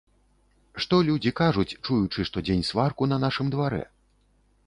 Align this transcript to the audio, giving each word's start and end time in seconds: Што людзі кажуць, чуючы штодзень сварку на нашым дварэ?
Што 0.83 0.99
людзі 1.09 1.33
кажуць, 1.41 1.67
чуючы 1.85 2.25
штодзень 2.29 2.65
сварку 2.69 3.09
на 3.13 3.17
нашым 3.27 3.47
дварэ? 3.57 3.83